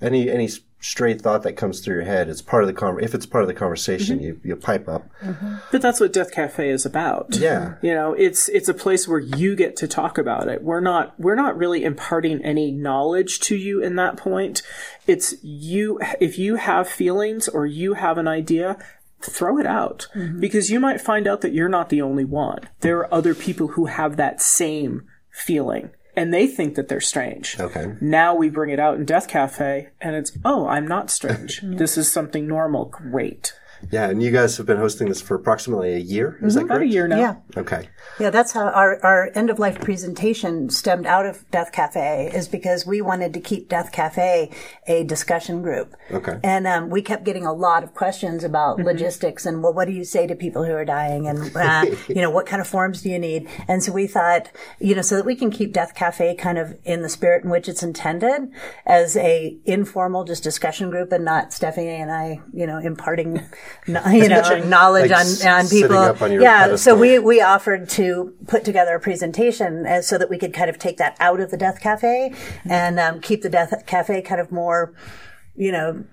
[0.02, 0.50] any any
[0.82, 2.28] straight thought that comes through your head.
[2.28, 4.26] It's part of the con- if it's part of the conversation, mm-hmm.
[4.26, 5.08] you you pipe up.
[5.22, 5.56] Mm-hmm.
[5.72, 7.36] but that's what death cafe is about.
[7.36, 7.76] Yeah.
[7.82, 10.64] you know it's it's a place where you get to talk about it.
[10.64, 14.64] We're not we're not really imparting any knowledge to you in that point.
[15.08, 18.78] It's you if you have feelings or you have an idea
[19.24, 20.08] throw it out.
[20.16, 20.40] Mm-hmm.
[20.40, 22.62] Because you might find out that you're not the only one.
[22.80, 27.58] There are other people who have that same feeling and they think that they're strange.
[27.60, 27.96] Okay.
[28.02, 31.62] now we bring it out in death cafe and it's oh i'm not strange.
[31.82, 32.86] This is something normal.
[32.86, 33.54] Great
[33.92, 36.38] Yeah, and you guys have been hosting this for approximately a year.
[36.42, 37.36] Is that about a year now Yeah.
[37.58, 37.90] Okay.
[38.20, 42.48] Yeah, that's how our, our end of life presentation stemmed out of Death Cafe is
[42.48, 44.52] because we wanted to keep Death Cafe
[44.88, 45.96] a discussion group.
[46.12, 46.40] Okay.
[46.44, 49.94] And um, we kept getting a lot of questions about logistics and well, what do
[49.94, 53.02] you say to people who are dying and, uh, you know, what kind of forms
[53.02, 53.50] do you need?
[53.68, 56.78] And so we thought, you know, so that we can keep Death Cafe kind of
[56.84, 58.52] in the spirit in which it's intended
[58.86, 63.50] as a informal just discussion group and not Stephanie and I, you know, imparting, kn-
[63.88, 65.98] you know, knowledge Like on, on people.
[65.98, 66.64] on yeah.
[66.64, 66.78] pedestal.
[66.78, 70.70] So we, we offered to put together a presentation as, so that we could kind
[70.70, 72.34] of take that out of the Death Cafe
[72.66, 74.94] and um, keep the Death Cafe kind of more,
[75.56, 76.04] you know,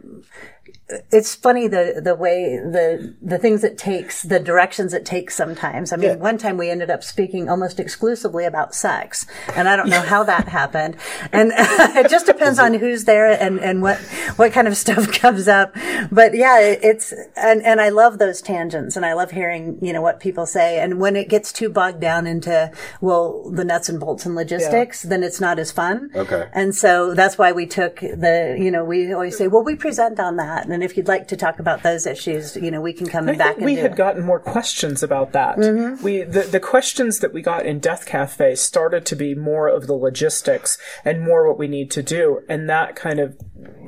[1.11, 5.93] it's funny the the way the the things it takes, the directions it takes sometimes.
[5.93, 9.91] I mean, one time we ended up speaking almost exclusively about sex, and I don't
[9.91, 10.97] know how that happened.
[11.33, 11.53] And
[11.97, 13.99] it just depends on who's there and and what
[14.37, 15.75] what kind of stuff comes up.
[16.11, 19.93] But yeah, it, it's and and I love those tangents, and I love hearing you
[19.93, 20.81] know what people say.
[20.81, 22.71] And when it gets too bogged down into
[23.01, 26.11] well the nuts and bolts and logistics, then it's not as fun.
[26.15, 26.49] Okay.
[26.53, 30.19] And so that's why we took the, you know, we always say, well, we present
[30.19, 30.69] on that.
[30.69, 33.35] And if you'd like to talk about those issues, you know, we can come I
[33.35, 33.97] back think and we do had it.
[33.97, 35.59] gotten more questions about that.
[35.59, 36.03] Mm-hmm.
[36.03, 39.87] We the, the questions that we got in Death Cafe started to be more of
[39.87, 43.37] the logistics and more what we need to do, and that kind of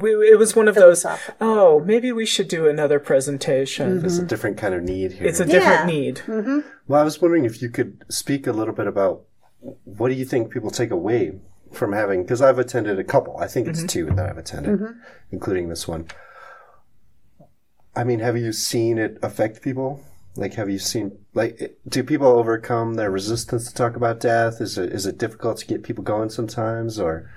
[0.01, 1.05] we, it was one of those.
[1.41, 4.05] Oh, maybe we should do another presentation.
[4.05, 4.27] It's a mm-hmm.
[4.27, 5.27] different kind of need here.
[5.27, 5.87] It's a different Yeah.
[5.87, 6.17] need.
[6.27, 6.61] Mm-hmm.
[6.89, 9.23] well, I was wondering if you could speak a little bit about
[9.85, 11.39] what do you think people take away
[11.73, 13.37] from having, because I've attended a couple.
[13.39, 14.81] I think it's two that I've attended,
[15.31, 16.09] including this one.
[17.95, 20.05] I mean, have you seen it affect people?
[20.37, 24.61] Like, have you seen, like, do people overcome their resistance to talk about death?
[24.61, 27.31] Is it, is it difficult to get people going sometimes or?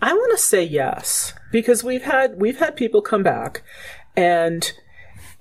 [0.00, 3.62] I want to say yes because we've had we've had people come back
[4.14, 4.70] and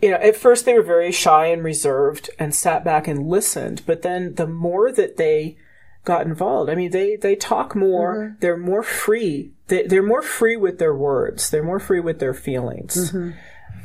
[0.02, 3.82] you know at first they were very shy and reserved and sat back and listened
[3.86, 5.58] but then the more that they
[6.06, 6.70] got involved.
[6.70, 8.36] I mean they they talk more mm-hmm.
[8.40, 12.34] they're more free they, they're more free with their words they're more free with their
[12.34, 13.12] feelings.
[13.14, 13.32] Yeah,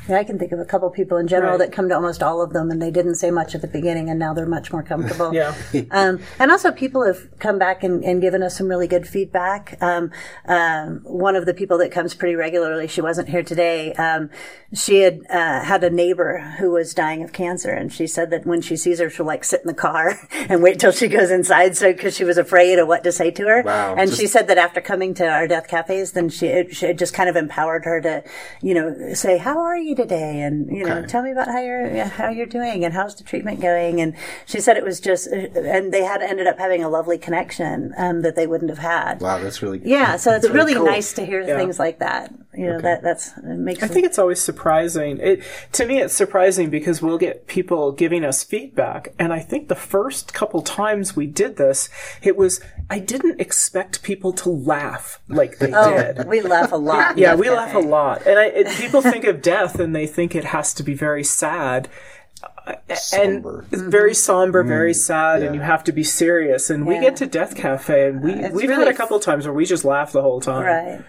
[0.09, 1.59] I can think of a couple people in general Right.
[1.59, 4.09] that come to almost all of them and they didn't say much at the beginning
[4.11, 5.33] and now they're much more comfortable.
[5.41, 5.55] Yeah.
[5.93, 9.77] Um, and also people have come back and, and given us some really good feedback.
[9.81, 10.11] Um,
[10.47, 13.93] um, one of the people that comes pretty regularly, she wasn't here today.
[13.95, 14.31] Um,
[14.73, 18.47] she had, uh, had a neighbor who was dying of cancer and she said that
[18.47, 21.31] when she sees her, she'll like sit in the car and wait till she goes
[21.31, 21.77] inside.
[21.77, 23.63] So, cause she was afraid of what to say to her.
[23.63, 23.95] Wow.
[23.97, 26.87] And Just- she said that after coming to our death cafes, then she, it, she
[26.87, 28.25] it just kind of empowered her to,
[28.63, 30.41] you know, say, how are you today?
[30.41, 33.61] And, you know, tell me about how you're, how you're doing and how's the treatment
[33.61, 34.01] going.
[34.01, 34.15] And
[34.47, 38.23] she said it was just, and they had ended up having a lovely connection, um,
[38.23, 39.21] that they wouldn't have had.
[39.21, 40.17] Wow, that's really Yeah.
[40.17, 40.85] So it's really cool.
[40.85, 42.33] nice to hear things like that.
[42.53, 45.19] You know, that, that's, it makes I think it's always surprising.
[45.19, 49.69] It to me, it's surprising because we'll get people giving us feedback, and I think
[49.69, 51.89] the first couple times we did this,
[52.23, 56.19] it was I didn't expect people to laugh like they did.
[56.19, 57.17] Oh, we laugh a lot.
[57.17, 60.07] Yeah, we Death laugh a lot, and I, it, people think of death and they
[60.07, 61.89] think it has to be very sad.
[62.95, 63.61] Somber.
[63.65, 66.71] and it's very somber, very Mm, sad, and you have to be serious.
[66.71, 69.45] And we get to Death Cafe, and we It's we've really had a couple times
[69.47, 70.65] where we just laugh the whole time.
[70.65, 71.01] Right.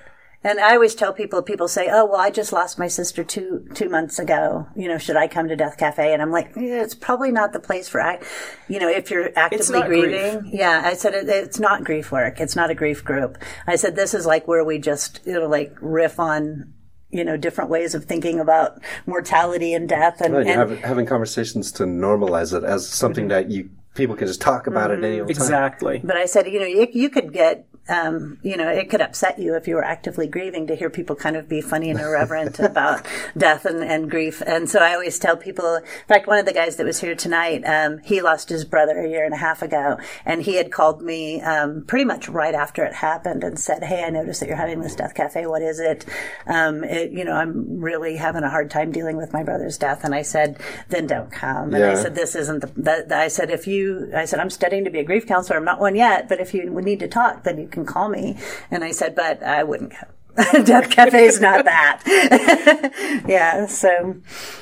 [0.43, 3.67] And I always tell people, people say, "Oh, well, I just lost my sister two
[3.75, 4.65] two months ago.
[4.75, 7.53] You know, should I come to Death Cafe?" And I'm like, yeah, "It's probably not
[7.53, 8.25] the place for, ac-
[8.67, 10.03] you know, if you're actively not grief.
[10.05, 12.39] grieving." Yeah, I said it, it's not grief work.
[12.41, 13.37] It's not a grief group.
[13.67, 16.73] I said this is like where we just you know like riff on.
[17.11, 21.05] You know, different ways of thinking about mortality and death, and, Right, and having, having
[21.05, 23.47] conversations to normalize it as something mm-hmm.
[23.47, 25.29] that you people can just talk about at any old time.
[25.29, 26.01] Exactly.
[26.03, 29.39] But I said, you know, you, you could get, um, you know, it could upset
[29.39, 32.59] you if you were actively grieving to hear people kind of be funny and irreverent
[32.59, 33.05] about
[33.37, 34.41] death and, and grief.
[34.45, 37.15] And so I always tell people, in fact, one of the guys that was here
[37.15, 39.97] tonight, um, he lost his brother a year and a half ago.
[40.25, 44.03] And he had called me um, pretty much right after it happened and said, hey,
[44.03, 45.45] I noticed that you're having this death cafe.
[45.47, 46.05] What is it?
[46.47, 50.03] Um, it you know, I'm really having a hard time dealing with my brother's death.
[50.03, 51.73] And I said, then don't come.
[51.73, 54.85] And I said, this isn't the, that, I said, if you, I said, I'm studying
[54.85, 55.57] to be a grief counselor.
[55.57, 58.37] I'm not one yet, but if you need to talk, then you can call me.
[58.69, 60.09] And I said, but I wouldn't come.
[60.63, 62.03] Death Cafe is not that.
[63.27, 63.65] yeah.
[63.65, 64.15] So,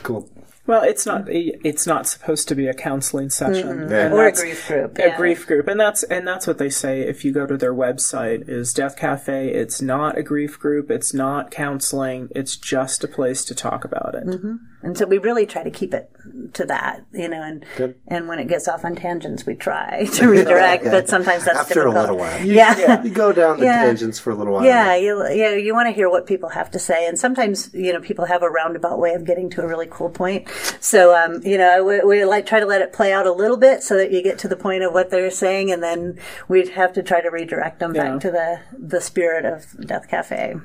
[0.03, 0.29] Cool.
[0.69, 4.13] Well, it's not it's not supposed to be a counseling session Yeah.
[4.13, 4.99] Or a grief group.
[4.99, 5.17] a yeah.
[5.17, 8.47] grief group and that's and that's what they say if you go to their website
[8.47, 13.43] is death cafe it's not a grief group it's not counseling it's just a place
[13.45, 14.57] to talk about it mm-hmm.
[14.81, 16.09] And so we really try to keep it
[16.53, 17.95] to that, you know, and, Good.
[18.07, 21.81] and when it gets off on tangents, we try to redirect, but sometimes that's After
[21.81, 21.95] a difficult.
[21.95, 22.45] little while.
[22.45, 23.03] Yeah.
[23.03, 23.83] You go down the Yeah.
[23.83, 24.63] tangents for a little while.
[24.63, 27.91] Yeah, you you, you want to hear what people have to say, and sometimes you
[27.91, 30.47] know people have a roundabout way of getting to a really cool point.
[30.79, 33.57] So um, you know we, we like try to let it play out a little
[33.57, 36.69] bit so that you get to the point of what they're saying, and then we'd
[36.69, 38.11] have to try to redirect them Yeah.
[38.11, 40.55] back to the the spirit of Death Cafe.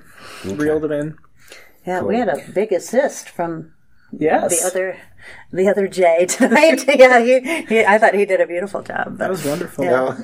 [0.45, 1.19] reel them in
[1.85, 3.73] Yeah, we had a big assist from
[4.19, 4.97] yes the other
[5.53, 6.85] the other Jay tonight.
[6.99, 9.17] yeah, he, he, I thought he did a beautiful job.
[9.19, 10.15] that was wonderful Yeah.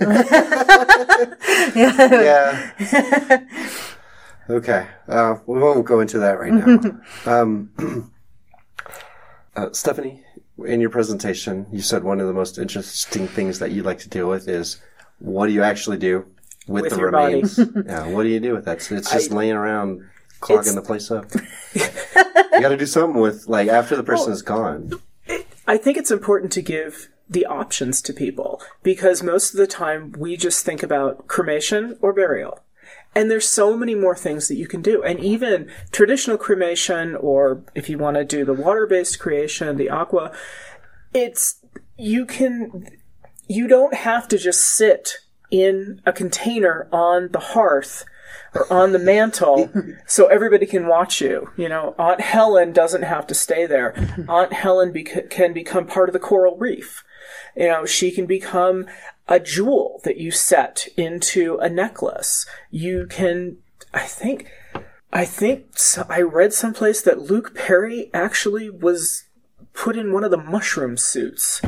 [1.74, 3.46] yeah.
[4.50, 4.86] okay.
[5.08, 7.00] Uh, we won't go into that right now.
[7.26, 7.70] um,
[9.56, 10.22] uh, Stephanie,
[10.66, 14.08] in your presentation, you said one of the most interesting things that you like to
[14.08, 14.80] deal with is
[15.18, 16.26] what do you actually do
[16.66, 17.34] with, With the your body.
[17.36, 17.58] remains?
[17.86, 18.06] yeah.
[18.08, 18.76] What do you do with that?
[18.78, 20.04] It's, it's just laying around
[20.40, 21.26] clogging the place up.
[22.60, 24.92] you got to do something with like after the person is gone.
[25.66, 30.12] I think it's important to give the options to people because most of the time
[30.18, 32.58] we just think about cremation or burial.
[33.14, 35.02] And there's so many more things that you can do.
[35.02, 39.90] And even traditional cremation, or if you want to do the water based cremation, the
[39.90, 40.32] aqua,
[41.12, 41.64] it's,
[41.96, 42.88] you can,
[43.48, 45.18] you don't have to just sit
[45.50, 48.04] in a container on the hearth
[48.54, 49.70] or on the mantle
[50.06, 51.50] so everybody can watch you.
[51.56, 53.94] You know, Aunt Helen doesn't have to stay there.
[54.28, 57.04] Aunt Helen bec- can become part of the coral reef.
[57.56, 58.86] You know, she can become
[59.28, 62.46] a jewel that you set into a necklace.
[62.70, 63.58] You can,
[63.94, 64.50] I think,
[65.12, 69.24] I think so, I read someplace that Luke Perry actually was
[69.72, 71.62] put in one of the mushroom suits.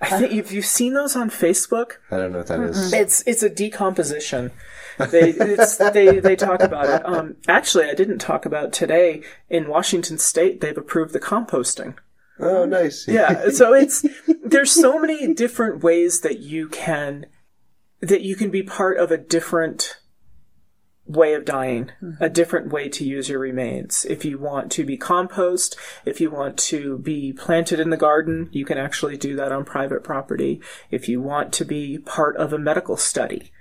[0.00, 2.92] I think if you've seen those on Facebook, I don't know what that is.
[2.92, 4.50] it's it's a decomposition.
[4.98, 7.06] They it's, they they talk about it.
[7.06, 10.60] Um, actually, I didn't talk about today in Washington State.
[10.60, 11.96] They've approved the composting.
[12.38, 13.06] Oh, nice.
[13.06, 14.04] Yeah, so it's
[14.44, 17.26] there's so many different ways that you can
[18.00, 19.96] that you can be part of a different
[21.06, 22.32] way of dying, a mm-hmm.
[22.32, 24.06] different way to use your remains.
[24.08, 28.48] If you want to be compost, if you want to be planted in the garden,
[28.52, 30.60] you can actually do that on private property.
[30.90, 33.52] If you want to be part of a medical study,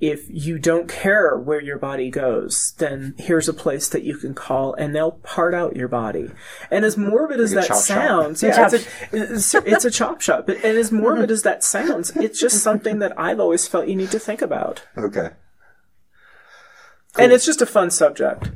[0.00, 4.34] if you don't care where your body goes, then here's a place that you can
[4.34, 6.28] call and they'll part out your body.
[6.72, 10.48] And as morbid as Like that sounds, yeah, it's a, it's, it's a chop shop.
[10.48, 11.32] And as morbid mm-hmm.
[11.32, 14.82] as that sounds, it's just something that I've always felt you need to think about.
[14.98, 15.30] Okay.
[17.18, 18.50] And it's just a fun subject.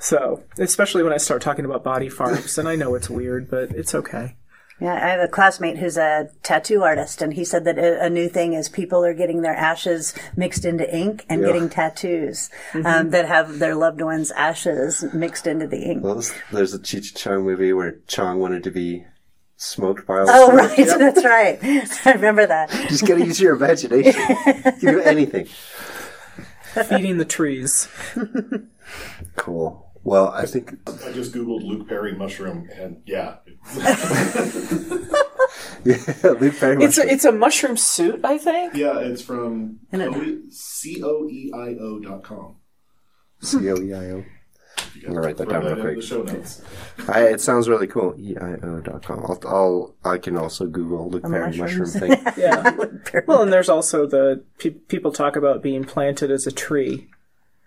[0.00, 3.70] So, especially when I start talking about body farms, and I know it's weird, but
[3.70, 4.36] it's okay.
[4.80, 8.08] Yeah, I have a classmate who's a tattoo artist, and he said that a, a
[8.08, 12.48] new thing is people are getting their ashes mixed into ink and getting tattoos
[12.84, 16.02] um, that have their loved ones' ashes mixed into the ink.
[16.04, 19.04] Well, there's- there's a Cheech and Chong movie where Chong wanted to be
[19.56, 20.24] smoked by.
[20.28, 21.58] Oh, right, that's right.
[22.06, 22.70] I remember that.
[22.88, 24.14] Just gotta use your imagination.
[24.46, 25.48] you can do anything.
[26.84, 27.88] Feeding the trees.
[29.36, 29.84] Cool.
[30.04, 33.36] Well, I think I just googled Luke Perry mushroom, and yeah,
[35.84, 35.96] yeah,
[36.40, 36.82] Luke Perry.
[36.82, 38.74] It's a, it's a mushroom suit, I think.
[38.74, 42.56] yeah, it's from And c o e i o dot com.
[43.40, 44.24] C O E I O.
[44.96, 46.02] I'm gonna write that down real quick.
[46.02, 46.62] Show notes.
[47.08, 48.14] I, it sounds really cool.
[48.18, 49.18] E EIO.com.
[49.20, 51.98] I'll, I'll, I can also Google the Perry mushroom mushrooms.
[51.98, 52.10] thing.
[52.36, 52.76] Yeah.
[53.26, 57.08] well, and there's also the pe- people talk about being planted as a tree.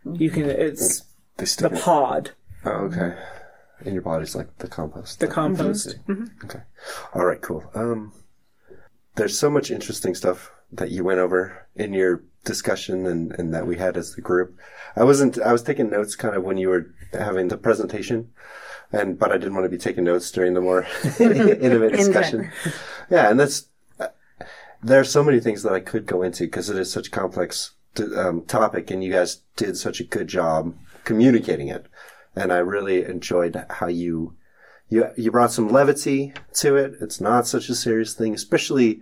[0.05, 0.61] You can mm-hmm.
[0.61, 1.05] it's They
[1.37, 1.81] the stick it.
[1.81, 2.31] pod,
[2.65, 3.15] Oh, okay.
[3.85, 5.19] In your body's like the compost.
[5.19, 5.97] the compost.
[6.07, 6.11] Mm-hmm.
[6.23, 6.45] Mm-hmm.
[6.45, 6.59] Okay.
[7.15, 7.63] All right, cool.
[7.73, 8.13] Um,
[9.15, 13.67] there's so much interesting stuff that you went over in your discussion and, and that
[13.67, 14.57] we had as the group.
[14.95, 18.31] I wasn't, I was taking notes kind of when you were having the presentation
[18.91, 20.85] and, but I didn't want to be taking notes during the more
[21.19, 22.51] intimate discussion.
[23.09, 23.29] Yeah.
[23.29, 23.67] And that's,
[23.99, 24.07] uh,
[24.81, 27.11] there are so many things that I could go into because it is such a
[27.11, 27.71] complex
[28.15, 31.87] um, topic and you guys did such a good job communicating it.
[32.35, 34.35] And I really enjoyed how you,
[34.89, 36.95] you, you brought some levity to it.
[37.01, 39.01] It's not such a serious thing, especially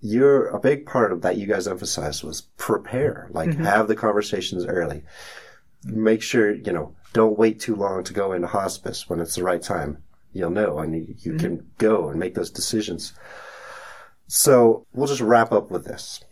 [0.00, 3.64] you're a big part of that you guys emphasized was prepare, like mm-hmm.
[3.64, 5.02] have the conversations early.
[5.84, 9.42] Make sure, you know, don't wait too long to go into hospice when it's the
[9.42, 10.02] right time.
[10.32, 11.38] You'll know and you, you mm-hmm.
[11.38, 13.12] can go and make those decisions.
[14.26, 16.22] So we'll just wrap up with this.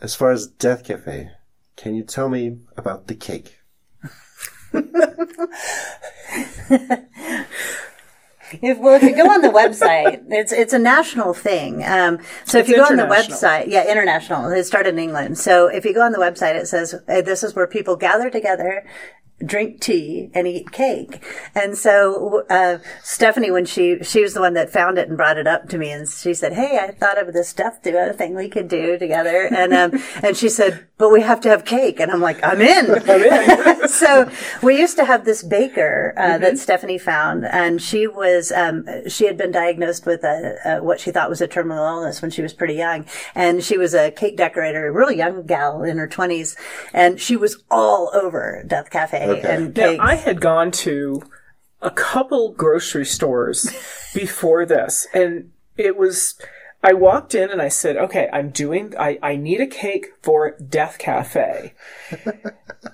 [0.00, 1.30] As far as Death Cafe,
[1.76, 3.60] can you tell me about the cake?
[8.62, 11.84] If, well, if you go on the website, it's it's a national thing.
[11.84, 14.50] Um, so if you go on the website, yeah, international.
[14.50, 15.38] It started in England.
[15.38, 18.30] So if you go on the website, it says uh, this is where people gather
[18.30, 18.86] together,
[19.44, 21.22] drink tea, and eat cake.
[21.54, 25.36] And so uh, Stephanie, when she she was the one that found it and brought
[25.36, 28.34] it up to me, and she said, "Hey, I thought of this death duo thing
[28.34, 32.00] we could do together." And um, and she said, "But we have to have cake."
[32.00, 33.88] And I'm like, "I'm in." I'm in.
[33.88, 34.30] so
[34.62, 39.26] we used to have this baker uh, that Stephanie found, and she was um, she
[39.26, 42.40] had been diagnosed with a, a what she thought was a terminal illness when she
[42.40, 46.08] was pretty young, and she was a cake decorator, a really young gal in her
[46.08, 46.56] twenties,
[46.94, 49.96] and she was all over Death Cafe and Now.
[50.00, 51.22] I had gone to
[51.82, 53.70] a couple grocery stores
[54.14, 56.38] before this, and it was.
[56.82, 58.94] I walked in and I said, "Okay, I'm doing.
[58.98, 61.74] I, I need a cake for Death Cafe,"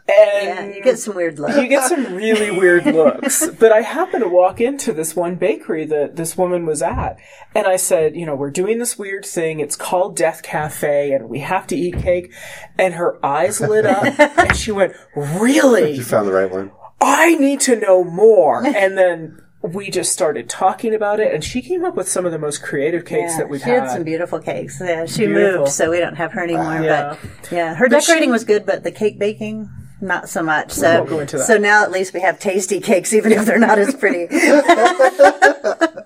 [0.08, 1.56] yeah, and you get some weird looks.
[1.56, 3.48] you get some really weird looks.
[3.58, 7.18] But I happened to walk into this one bakery that this woman was at,
[7.54, 9.60] and I said, you know, we're doing this weird thing.
[9.60, 12.32] It's called Death Cafe, and we have to eat cake.
[12.78, 14.04] And her eyes lit up,
[14.38, 15.96] and she went, "Really?
[15.96, 16.70] You found the right one.
[17.00, 19.41] I need to know more." And then.
[19.62, 22.62] We just started talking about it, and she came up with some of the most
[22.64, 23.82] creative cakes Yeah, that we've she had.
[23.84, 24.80] had some beautiful cakes.
[24.80, 25.60] Yeah, she Beautiful.
[25.60, 26.80] moved, so we don't have her uh, anymore.
[26.82, 27.16] Yeah.
[27.20, 30.72] But yeah, her But decorating she- was good, but the cake baking, not so much.
[30.72, 31.44] So, won't go into that.
[31.46, 34.26] so now at least we have tasty cakes, even if they're not as pretty.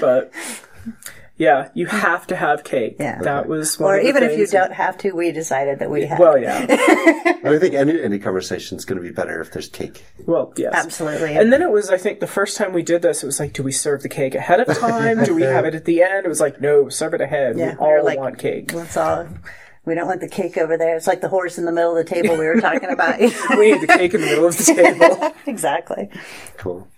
[0.00, 0.32] but
[1.36, 2.96] yeah, you have to have cake.
[3.00, 3.20] Yeah.
[3.20, 5.90] That was one or of the even if you don't have to, we decided that
[5.90, 6.18] we had.
[6.20, 6.64] Well, yeah.
[7.44, 10.04] I think any any conversation is going to be better if there's cake.
[10.26, 10.72] Well, yes.
[10.74, 11.36] Absolutely.
[11.36, 13.52] And then it was, I think, the first time we did this, it was like,
[13.52, 15.24] do we serve the cake ahead of time?
[15.24, 16.24] do we have it at the end?
[16.24, 17.58] It was like, no, serve it ahead.
[17.58, 18.70] Yeah, we we were all like- want cake.
[18.72, 19.26] That's all.
[19.86, 20.96] We don't want the cake over there.
[20.96, 23.18] It's like the horse in the middle of the table we were talking about.
[23.18, 25.34] we need the cake in the middle of the table.
[25.46, 26.08] exactly.
[26.56, 26.88] Cool.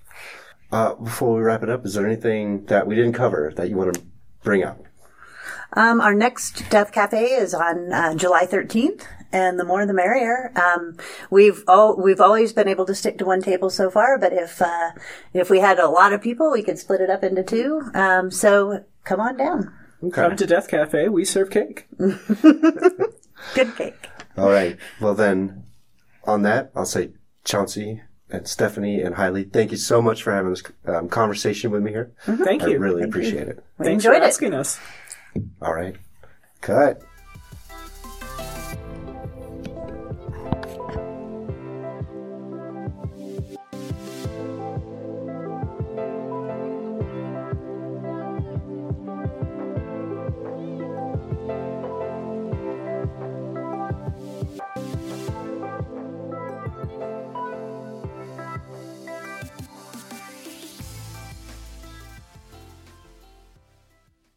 [0.70, 3.76] Uh, before we wrap it up, is there anything that we didn't cover that you
[3.76, 4.02] want to
[4.46, 4.82] bring up?
[5.72, 10.52] Um, our next Death Cafe is on uh, July 13th, and the more the merrier.
[10.56, 10.96] Um,
[11.28, 14.62] we've all we've always been able to stick to one table so far, but if
[14.62, 14.92] uh,
[15.34, 17.82] if we had a lot of people, we could split it up into two.
[17.92, 19.74] Um, so come on down,
[20.12, 21.86] Come to Death Cafe, we serve cake.
[21.98, 24.08] good cake.
[24.36, 24.78] All right.
[25.00, 25.64] Well, then,
[26.24, 27.10] on that, I'll say
[27.44, 31.82] Chauncey and Stephanie and Hailey, thank you so much for having this um, conversation with
[31.82, 32.12] me here.
[32.24, 32.78] Thank I you.
[32.78, 33.64] really appreciate it.
[33.78, 34.28] We Thanks enjoyed for it.
[34.28, 34.78] asking us.
[35.62, 35.96] All right.
[36.60, 37.02] Cut.